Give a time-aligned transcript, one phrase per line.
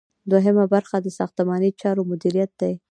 [0.31, 2.73] دوهم برخه د ساختماني چارو مدیریت دی.